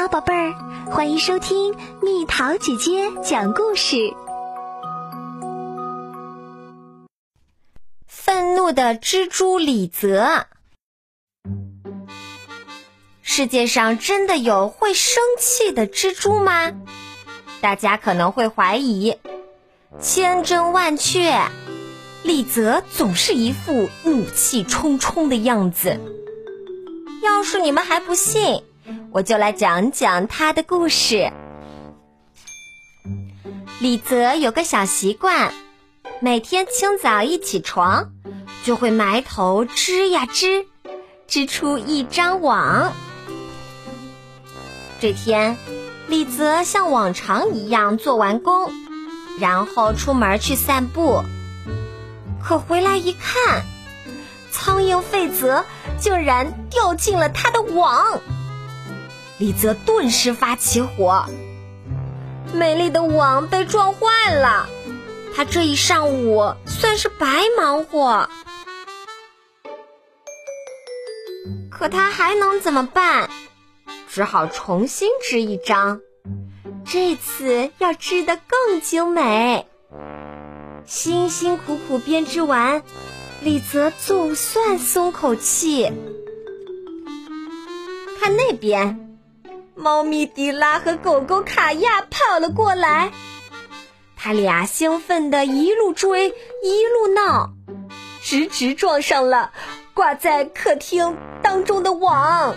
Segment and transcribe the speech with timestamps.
[0.00, 0.54] 好，宝贝儿，
[0.92, 4.14] 欢迎收听蜜桃姐姐讲故事。
[8.06, 10.46] 愤怒的蜘蛛李泽，
[13.22, 16.70] 世界上真的有会生气的蜘蛛吗？
[17.60, 19.18] 大家可能会怀疑。
[20.00, 21.42] 千真万确，
[22.22, 25.98] 李泽总是一副怒气冲冲的样子。
[27.20, 28.62] 要是你们还不信，
[29.12, 31.30] 我就来讲讲他的故事。
[33.80, 35.52] 李泽有个小习惯，
[36.20, 38.10] 每天清早一起床，
[38.64, 40.66] 就会埋头织呀织，
[41.26, 42.92] 织出一张网。
[45.00, 45.56] 这天，
[46.08, 48.72] 李泽像往常一样做完工，
[49.38, 51.22] 然后出门去散步。
[52.42, 53.62] 可回来一看，
[54.50, 55.64] 苍蝇费泽
[56.00, 58.20] 竟然掉进了他的网。
[59.38, 61.24] 李泽顿时发起火，
[62.52, 64.66] 美丽的网被撞坏了，
[65.34, 68.28] 他这一上午算是白忙活。
[71.70, 73.30] 可他还能怎么办？
[74.08, 76.00] 只好重新织一张，
[76.84, 79.68] 这次要织得更精美。
[80.84, 82.82] 辛辛苦苦编织完，
[83.42, 85.92] 李泽总算松口气。
[88.20, 89.07] 看那边。
[89.78, 93.12] 猫咪迪拉和狗狗卡亚跑了过来，
[94.16, 97.52] 他俩兴奋地一路追一路闹，
[98.20, 99.52] 直直撞上了
[99.94, 102.56] 挂在客厅当中的网。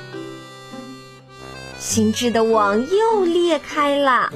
[1.77, 4.33] 新织的网又裂开了，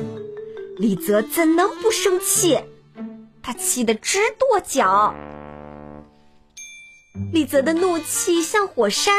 [0.77, 2.59] 李泽怎能不生气？
[3.41, 5.15] 他气得直跺脚。
[7.33, 9.15] 李泽的怒气像火山，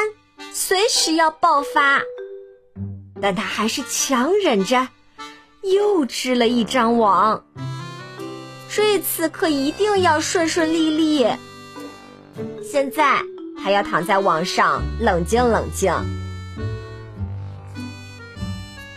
[0.53, 2.03] 随时要爆发。
[3.21, 4.89] 但他还是强忍着，
[5.63, 7.45] 又织了一张网。
[8.69, 11.27] 这次可一定要顺顺利利。
[12.63, 13.23] 现在
[13.63, 15.95] 他要躺在网上冷静冷静。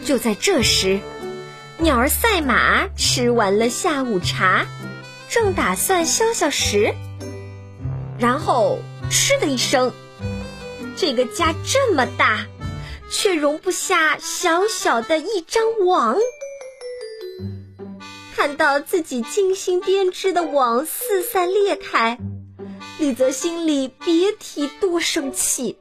[0.04, 1.00] 就在这时，
[1.78, 4.66] 鸟儿赛马吃完了下午茶，
[5.30, 6.94] 正打算消消食，
[8.18, 8.80] 然后
[9.10, 9.94] “嗤”的一声，
[10.98, 12.46] 这个家这么大。
[13.12, 16.18] 却容不下小小的一张网。
[18.36, 22.18] 看到自己精心编织的网四散裂开，
[22.98, 25.78] 李泽心里别提多生气。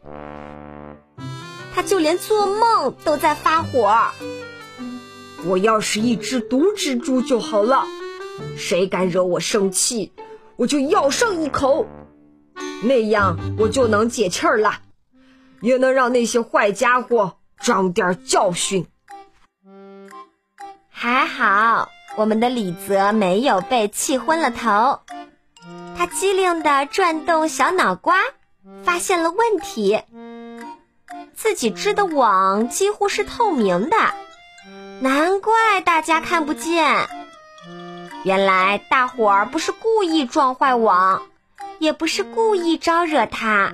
[1.75, 4.09] 他就连做梦都在发火。
[5.45, 7.87] 我要是一只毒蜘蛛就好了，
[8.56, 10.12] 谁敢惹我生气，
[10.56, 11.87] 我就咬上一口，
[12.83, 14.81] 那样我就能解气儿了。
[15.60, 18.86] 也能让那些坏家伙长点教训。
[20.91, 25.00] 还好，我们的李泽没有被气昏了头。
[25.97, 28.16] 他机灵地转动小脑瓜，
[28.84, 30.02] 发现了问题：
[31.34, 33.97] 自己织的网几乎是透明的，
[35.00, 37.08] 难怪大家看不见。
[38.24, 41.22] 原来大伙儿不是故意撞坏网，
[41.78, 43.72] 也不是故意招惹他。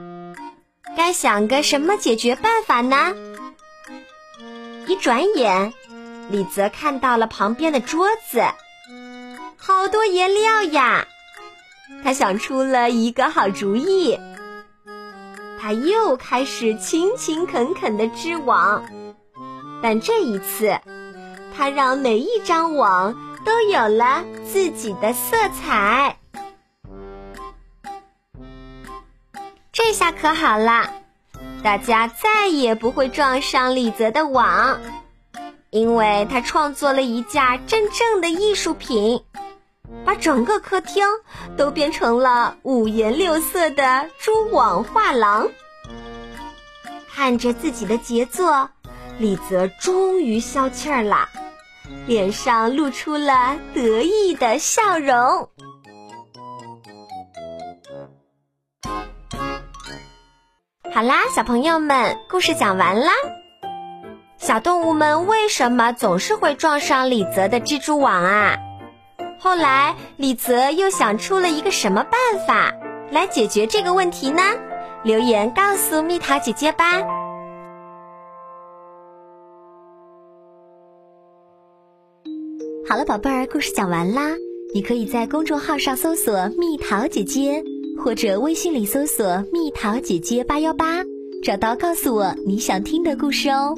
[0.97, 3.15] 该想个什么解决办法呢？
[4.87, 5.73] 一转眼，
[6.31, 8.43] 李泽看到了旁边的桌子，
[9.57, 11.07] 好多颜料呀！
[12.03, 14.19] 他想出了一个好主意，
[15.61, 18.85] 他又开始勤勤恳恳的织网，
[19.83, 20.79] 但这一次，
[21.57, 26.19] 他让每一张网都有了自己的色彩。
[29.95, 30.93] 下可好了，
[31.63, 34.81] 大家再也不会撞上李泽的网，
[35.71, 39.23] 因为他创作了一件真正的艺术品，
[40.05, 41.07] 把整个客厅
[41.57, 45.49] 都变成了五颜六色的蛛网画廊。
[47.15, 48.69] 看着自己的杰作，
[49.19, 51.29] 李泽终于消气儿了，
[52.09, 55.49] 脸上露出了得意的笑容。
[60.95, 63.11] 好啦，小朋友们，故事讲完啦。
[64.39, 68.59] 小动物们为什么总是会撞上李泽的蜘蛛网啊？
[69.41, 72.73] 后来李泽又想出了一个什么办法
[73.11, 74.41] 来解决这个问题呢？
[75.03, 77.03] 留言告诉蜜桃姐姐吧。
[82.89, 84.31] 好了，宝贝儿，故事讲完啦。
[84.73, 87.65] 你可以在公众号上搜索“蜜桃姐姐”。
[87.97, 91.03] 或者微信里搜索“蜜桃姐姐八幺八”，
[91.43, 93.75] 找到告诉我你想听的故事哦。